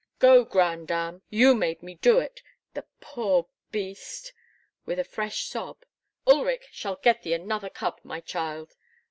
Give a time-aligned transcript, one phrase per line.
[0.17, 2.41] "Go, grandame; you made me do it,
[2.73, 4.33] the poor beast!"
[4.83, 5.83] with a fresh sob.
[6.25, 8.73] "Ulrich shall get thee another cub, my child."